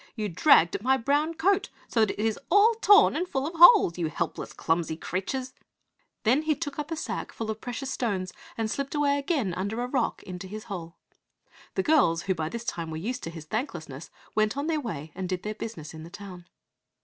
[0.15, 3.53] You dragged at my brown coat so that it is all torn and full of
[3.55, 5.53] holes, you helpless clumsy creatures!"
[6.23, 9.75] Then he took up a sack full of precious stones, and slipped away again under
[9.75, 10.95] the rock into his hole.
[11.75, 15.11] The girls, who by this time were used to his thanklessness, went on their way
[15.13, 16.47] and did their business in the town.